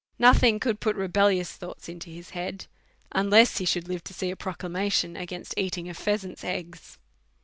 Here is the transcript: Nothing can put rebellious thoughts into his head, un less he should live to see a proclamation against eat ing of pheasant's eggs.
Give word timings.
Nothing 0.17 0.59
can 0.59 0.77
put 0.77 0.95
rebellious 0.95 1.53
thoughts 1.53 1.87
into 1.87 2.09
his 2.09 2.31
head, 2.31 2.65
un 3.11 3.29
less 3.29 3.59
he 3.59 3.65
should 3.65 3.87
live 3.87 4.03
to 4.05 4.15
see 4.15 4.31
a 4.31 4.35
proclamation 4.35 5.15
against 5.15 5.53
eat 5.57 5.77
ing 5.77 5.89
of 5.89 5.95
pheasant's 5.95 6.43
eggs. 6.43 6.97